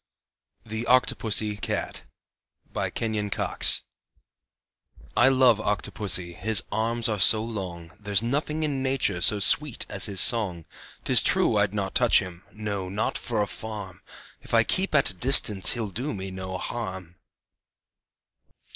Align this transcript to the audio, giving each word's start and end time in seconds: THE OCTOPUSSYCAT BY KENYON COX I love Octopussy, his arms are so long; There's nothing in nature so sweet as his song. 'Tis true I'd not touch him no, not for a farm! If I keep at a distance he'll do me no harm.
THE 0.65 0.87
OCTOPUSSYCAT 0.87 2.01
BY 2.73 2.89
KENYON 2.89 3.29
COX 3.29 3.83
I 5.15 5.29
love 5.29 5.59
Octopussy, 5.59 6.33
his 6.35 6.63
arms 6.71 7.07
are 7.07 7.19
so 7.19 7.43
long; 7.43 7.91
There's 7.99 8.23
nothing 8.23 8.63
in 8.63 8.81
nature 8.81 9.21
so 9.21 9.37
sweet 9.39 9.85
as 9.89 10.07
his 10.07 10.19
song. 10.19 10.65
'Tis 11.03 11.21
true 11.21 11.57
I'd 11.57 11.75
not 11.75 11.93
touch 11.93 12.17
him 12.17 12.41
no, 12.51 12.89
not 12.89 13.15
for 13.15 13.43
a 13.43 13.47
farm! 13.47 14.01
If 14.41 14.55
I 14.55 14.63
keep 14.63 14.95
at 14.95 15.11
a 15.11 15.13
distance 15.13 15.73
he'll 15.73 15.91
do 15.91 16.15
me 16.15 16.31
no 16.31 16.57
harm. 16.57 17.17